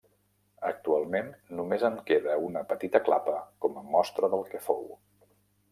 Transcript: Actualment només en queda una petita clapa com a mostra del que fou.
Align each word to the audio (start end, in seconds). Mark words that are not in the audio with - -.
Actualment 0.69 1.29
només 1.59 1.85
en 1.91 1.99
queda 2.09 2.39
una 2.47 2.65
petita 2.73 3.03
clapa 3.11 3.37
com 3.67 3.79
a 3.83 3.87
mostra 3.97 4.33
del 4.35 4.45
que 4.55 4.65
fou. 4.71 4.89